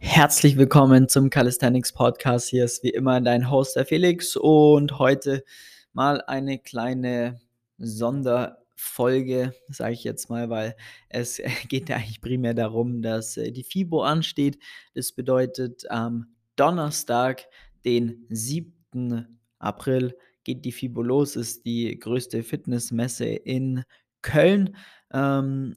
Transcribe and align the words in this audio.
Herzlich 0.00 0.56
willkommen 0.56 1.08
zum 1.08 1.28
Calisthenics 1.28 1.92
Podcast. 1.92 2.48
Hier 2.48 2.64
ist 2.64 2.84
wie 2.84 2.90
immer 2.90 3.20
dein 3.20 3.50
Host, 3.50 3.74
der 3.74 3.84
Felix, 3.84 4.36
und 4.36 5.00
heute 5.00 5.44
mal 5.92 6.22
eine 6.28 6.60
kleine 6.60 7.40
Sonderfolge, 7.78 9.54
sage 9.68 9.94
ich 9.94 10.04
jetzt 10.04 10.30
mal, 10.30 10.50
weil 10.50 10.76
es 11.08 11.42
geht 11.68 11.88
ja 11.88 11.96
eigentlich 11.96 12.20
primär 12.20 12.54
darum, 12.54 13.02
dass 13.02 13.36
äh, 13.36 13.50
die 13.50 13.64
FIBO 13.64 14.02
ansteht. 14.02 14.60
Das 14.94 15.10
bedeutet, 15.10 15.90
am 15.90 16.28
Donnerstag, 16.54 17.48
den 17.84 18.24
7. 18.28 19.36
April, 19.58 20.16
geht 20.44 20.64
die 20.64 20.72
FIBO 20.72 21.02
los, 21.02 21.34
ist 21.34 21.66
die 21.66 21.98
größte 21.98 22.44
Fitnessmesse 22.44 23.26
in 23.26 23.82
Köln. 24.22 24.76
Ähm, 25.12 25.76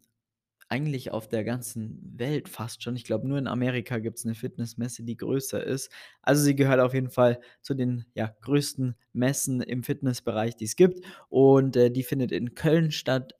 eigentlich 0.72 1.12
auf 1.12 1.28
der 1.28 1.44
ganzen 1.44 2.00
Welt 2.18 2.50
fast 2.50 2.84
schon. 2.84 2.96
Ich 2.96 3.04
glaube, 3.04 3.28
nur 3.28 3.38
in 3.38 3.48
Amerika 3.48 4.00
gibt 4.00 4.18
es 4.20 4.26
eine 4.26 4.36
Fitnessmesse, 4.36 5.04
die 5.04 5.18
größer 5.18 5.64
ist. 5.64 5.92
Also, 6.22 6.44
sie 6.44 6.56
gehört 6.56 6.80
auf 6.80 6.94
jeden 6.94 7.10
Fall 7.12 7.40
zu 7.62 7.74
den, 7.76 8.06
ja, 8.16 8.34
größten 8.42 8.96
Messen 9.14 9.62
im 9.62 9.84
Fitnessbereich, 9.84 10.56
die 10.56 10.66
es 10.66 10.76
gibt. 10.78 11.02
Und, 11.30 11.76
äh, 11.78 11.92
die 11.92 12.04
findet 12.04 12.32
in 12.32 12.56
Köln 12.56 12.92
statt. 12.92 13.34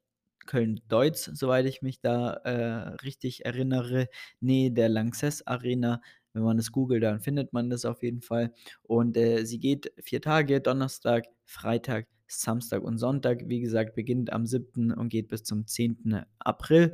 Köln-Deutz, 0.48 1.26
soweit 1.34 1.66
ich 1.68 1.82
mich 1.82 2.02
da, 2.02 2.34
äh, 2.34 2.90
richtig 3.04 3.46
erinnere, 3.46 4.08
Nähe 4.40 4.72
der 4.72 4.90
Lanxess 4.90 5.46
Arena. 5.48 6.02
Wenn 6.34 6.44
man 6.44 6.58
das 6.58 6.72
googelt, 6.72 7.04
dann 7.04 7.20
findet 7.22 7.54
man 7.54 7.70
das 7.70 7.86
auf 7.86 8.02
jeden 8.04 8.22
Fall. 8.22 8.54
Und, 8.84 9.18
äh, 9.18 9.46
sie 9.46 9.60
geht 9.60 9.94
4 10.02 10.22
Tage, 10.22 10.60
Donnerstag, 10.62 11.26
Freitag, 11.46 12.08
Samstag 12.40 12.84
und 12.84 12.98
Sonntag. 12.98 13.44
Wie 13.48 13.62
gesagt, 13.62 13.96
beginnt 13.96 14.32
am 14.34 14.46
7. 14.46 14.92
und 14.92 15.10
geht 15.10 15.28
bis 15.28 15.44
zum 15.44 15.68
10. 15.68 16.24
April. 16.40 16.94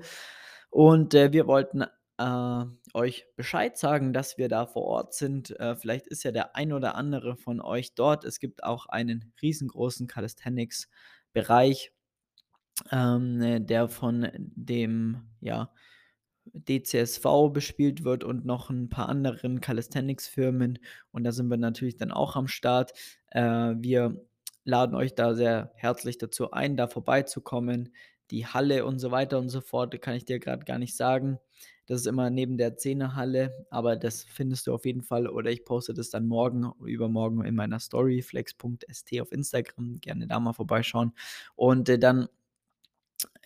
Und, 0.70 1.14
äh, 1.14 1.32
wir 1.32 1.48
wollten, 1.48 1.84
äh, 2.18 2.66
euch 2.94 3.28
Bescheid 3.36 3.78
sagen, 3.78 4.14
dass 4.14 4.38
wir 4.38 4.50
da 4.50 4.66
vor 4.66 4.84
Ort 4.84 5.14
sind. 5.14 5.58
Äh, 5.60 5.76
vielleicht 5.76 6.08
ist 6.08 6.24
ja 6.24 6.32
der 6.32 6.56
ein 6.56 6.74
oder 6.74 6.96
andere 6.96 7.36
von 7.38 7.62
euch 7.62 7.94
dort. 7.94 8.26
Es 8.26 8.40
gibt 8.40 8.64
auch 8.64 8.88
einen 8.88 9.34
riesengroßen 9.42 10.08
Calisthenics-Bereich, 10.08 11.92
ähm, 12.92 13.42
äh, 13.42 13.60
der 13.60 13.88
von 13.90 14.30
dem, 14.36 15.30
ja, 15.42 15.72
DCSV 16.54 17.52
bespielt 17.52 18.04
wird 18.04 18.24
und 18.24 18.46
noch 18.46 18.70
ein 18.70 18.90
paar 18.90 19.10
anderen 19.10 19.62
Calisthenics-Firmen. 19.62 20.80
Und 21.12 21.24
da 21.24 21.32
sind 21.32 21.50
wir 21.50 21.58
natürlich 21.58 21.98
dann 21.98 22.12
auch 22.12 22.36
am 22.36 22.48
Start. 22.48 22.94
Äh, 23.32 23.76
wir 23.78 24.26
laden 24.68 24.96
euch 24.96 25.16
da 25.16 25.34
sehr 25.34 25.72
herzlich 25.76 26.18
dazu 26.18 26.52
ein, 26.52 26.76
da 26.78 26.88
vorbeizukommen. 26.88 27.94
Die 28.32 28.46
Halle 28.46 28.86
und 28.86 29.00
so 29.00 29.12
weiter 29.12 29.40
und 29.40 29.50
so 29.50 29.62
fort, 29.62 30.00
kann 30.02 30.16
ich 30.16 30.26
dir 30.26 30.40
gerade 30.40 30.66
gar 30.66 30.78
nicht 30.78 30.96
sagen. 30.96 31.40
Das 31.86 32.02
ist 32.02 32.06
immer 32.08 32.30
neben 32.30 32.58
der 32.58 32.76
Zehnerhalle, 32.76 33.66
aber 33.70 33.96
das 33.96 34.24
findest 34.24 34.68
du 34.68 34.74
auf 34.74 34.86
jeden 34.86 35.04
Fall 35.04 35.26
oder 35.28 35.50
ich 35.52 35.64
poste 35.64 35.94
das 35.94 36.10
dann 36.10 36.28
morgen, 36.28 36.70
übermorgen 36.86 37.46
in 37.46 37.56
meiner 37.56 37.80
Story 37.80 38.22
flex.st 38.22 39.22
auf 39.22 39.32
Instagram. 39.32 40.02
Gerne 40.02 40.28
da 40.28 40.38
mal 40.42 40.52
vorbeischauen. 40.52 41.14
Und 41.56 41.88
äh, 41.88 41.98
dann 41.98 42.28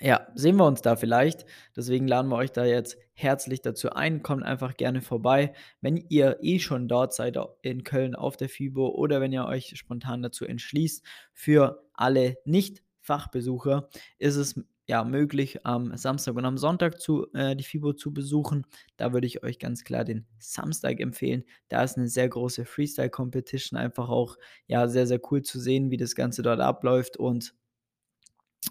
ja, 0.02 0.28
sehen 0.34 0.56
wir 0.56 0.66
uns 0.66 0.82
da 0.82 0.96
vielleicht. 0.96 1.46
Deswegen 1.76 2.08
laden 2.08 2.30
wir 2.30 2.36
euch 2.38 2.52
da 2.52 2.66
jetzt 2.66 2.98
herzlich 3.14 3.62
dazu 3.62 3.92
ein. 3.92 4.24
Kommt 4.24 4.44
einfach 4.44 4.76
gerne 4.76 5.02
vorbei. 5.02 5.54
Wenn 5.80 5.96
ihr 5.96 6.40
eh 6.42 6.58
schon 6.60 6.88
dort 6.88 7.14
seid 7.14 7.38
in 7.62 7.84
Köln 7.84 8.16
auf 8.16 8.36
der 8.36 8.50
FIBO 8.50 8.90
oder 8.90 9.22
wenn 9.22 9.32
ihr 9.32 9.46
euch 9.46 9.78
spontan 9.78 10.24
dazu 10.24 10.46
entschließt, 10.46 11.06
für 11.34 11.88
alle 11.94 12.38
Nicht-Fachbesucher 12.46 13.90
ist 14.18 14.38
es 14.38 14.56
ja 14.88 15.04
möglich, 15.04 15.66
am 15.66 15.96
Samstag 15.96 16.36
und 16.36 16.46
am 16.46 16.58
Sonntag 16.58 17.00
zu, 17.00 17.32
äh, 17.34 17.56
die 17.56 17.64
FIBO 17.64 17.94
zu 17.94 18.12
besuchen. 18.12 18.66
Da 18.98 19.14
würde 19.14 19.28
ich 19.28 19.44
euch 19.44 19.60
ganz 19.60 19.84
klar 19.84 20.04
den 20.04 20.26
Samstag 20.40 21.00
empfehlen. 21.00 21.44
Da 21.70 21.84
ist 21.84 21.98
eine 21.98 22.08
sehr 22.08 22.28
große 22.28 22.66
Freestyle-Competition, 22.66 23.80
einfach 23.80 24.10
auch 24.10 24.36
ja 24.66 24.88
sehr, 24.88 25.06
sehr 25.06 25.22
cool 25.32 25.44
zu 25.44 25.60
sehen, 25.60 25.92
wie 25.92 25.98
das 25.98 26.16
Ganze 26.16 26.42
dort 26.42 26.60
abläuft 26.60 27.18
und 27.18 27.54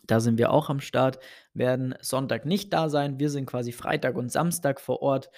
da 0.06 0.20
sind 0.20 0.38
wir 0.38 0.52
auch 0.52 0.70
am 0.70 0.80
Start, 0.80 1.18
werden 1.54 1.94
Sonntag 2.00 2.46
nicht 2.46 2.72
da 2.72 2.88
sein. 2.88 3.18
Wir 3.18 3.30
sind 3.30 3.46
quasi 3.46 3.72
Freitag 3.72 4.16
und 4.16 4.30
Samstag 4.32 4.80
vor 4.80 5.02
Ort. 5.02 5.30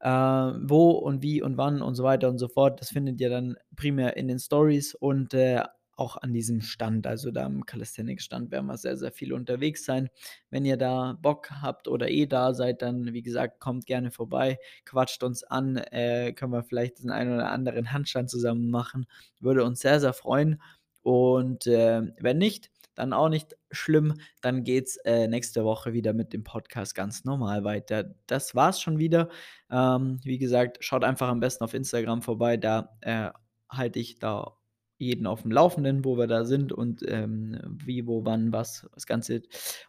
Äh, 0.00 0.08
wo 0.10 0.90
und 0.92 1.22
wie 1.22 1.42
und 1.42 1.56
wann 1.56 1.82
und 1.82 1.96
so 1.96 2.04
weiter 2.04 2.28
und 2.28 2.38
so 2.38 2.46
fort, 2.46 2.80
das 2.80 2.90
findet 2.90 3.20
ihr 3.20 3.30
dann 3.30 3.56
primär 3.74 4.16
in 4.16 4.28
den 4.28 4.38
Stories 4.38 4.94
und 4.94 5.34
äh, 5.34 5.64
auch 5.98 6.16
an 6.16 6.32
diesem 6.32 6.60
Stand. 6.60 7.06
Also 7.06 7.30
da 7.30 7.44
am 7.44 7.66
Calisthenics-Stand 7.66 8.50
werden 8.50 8.66
wir 8.66 8.76
sehr, 8.76 8.96
sehr 8.96 9.10
viel 9.12 9.32
unterwegs 9.32 9.84
sein. 9.84 10.08
Wenn 10.50 10.64
ihr 10.64 10.76
da 10.76 11.18
Bock 11.20 11.50
habt 11.50 11.88
oder 11.88 12.08
eh 12.08 12.26
da 12.26 12.54
seid, 12.54 12.82
dann 12.82 13.12
wie 13.12 13.22
gesagt, 13.22 13.60
kommt 13.60 13.86
gerne 13.86 14.10
vorbei, 14.10 14.58
quatscht 14.84 15.22
uns 15.24 15.42
an, 15.44 15.76
äh, 15.76 16.32
können 16.32 16.52
wir 16.52 16.62
vielleicht 16.62 17.02
den 17.02 17.10
einen 17.10 17.34
oder 17.34 17.50
anderen 17.50 17.92
Handstand 17.92 18.30
zusammen 18.30 18.70
machen. 18.70 19.06
Würde 19.40 19.64
uns 19.64 19.80
sehr, 19.80 20.00
sehr 20.00 20.12
freuen. 20.12 20.62
Und 21.08 21.66
äh, 21.66 22.02
wenn 22.20 22.36
nicht, 22.36 22.70
dann 22.94 23.14
auch 23.14 23.30
nicht 23.30 23.56
schlimm. 23.70 24.20
Dann 24.42 24.62
geht's 24.62 24.98
äh, 25.06 25.26
nächste 25.26 25.64
Woche 25.64 25.94
wieder 25.94 26.12
mit 26.12 26.34
dem 26.34 26.44
Podcast 26.44 26.94
ganz 26.94 27.24
normal 27.24 27.64
weiter. 27.64 28.14
Das 28.26 28.54
war's 28.54 28.78
schon 28.78 28.98
wieder. 28.98 29.30
Ähm, 29.70 30.20
wie 30.22 30.36
gesagt, 30.36 30.84
schaut 30.84 31.04
einfach 31.04 31.28
am 31.28 31.40
besten 31.40 31.64
auf 31.64 31.72
Instagram 31.72 32.20
vorbei. 32.20 32.58
Da 32.58 32.98
äh, 33.00 33.30
halte 33.70 33.98
ich 33.98 34.18
da 34.18 34.58
jeden 34.98 35.26
auf 35.26 35.40
dem 35.40 35.50
Laufenden, 35.50 36.04
wo 36.04 36.18
wir 36.18 36.26
da 36.26 36.44
sind 36.44 36.74
und 36.74 37.02
ähm, 37.08 37.58
wie, 37.86 38.06
wo, 38.06 38.26
wann, 38.26 38.52
was, 38.52 38.86
das 38.92 39.06
ganze 39.06 39.40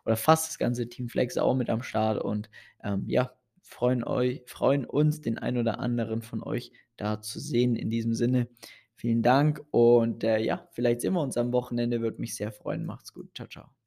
oder 0.05 0.15
fast 0.15 0.47
das 0.47 0.57
ganze 0.57 0.87
Team 0.87 1.09
Flex 1.09 1.37
auch 1.37 1.53
mit 1.53 1.69
am 1.69 1.83
Start 1.83 2.23
und 2.23 2.49
ähm, 2.81 3.03
ja, 3.07 3.33
freuen 3.61 4.05
euch, 4.05 4.43
freuen 4.45 4.85
uns, 4.85 5.19
den 5.19 5.37
ein 5.37 5.57
oder 5.57 5.79
anderen 5.79 6.21
von 6.21 6.41
euch 6.41 6.71
da 6.95 7.19
zu 7.21 7.41
sehen. 7.41 7.75
In 7.75 7.89
diesem 7.89 8.13
Sinne, 8.13 8.47
Vielen 8.99 9.23
Dank 9.23 9.65
und, 9.71 10.23
äh, 10.23 10.37
ja, 10.39 10.67
vielleicht 10.73 11.01
sehen 11.01 11.13
wir 11.13 11.21
uns 11.21 11.37
am 11.37 11.51
Wochenende, 11.53 12.01
würde 12.01 12.21
mich 12.21 12.35
sehr 12.35 12.51
freuen. 12.51 12.85
Macht's 12.85 13.13
gut. 13.13 13.29
Ciao, 13.33 13.47
ciao. 13.47 13.69